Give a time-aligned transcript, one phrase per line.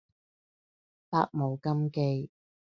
[1.11, 2.31] 百無禁忌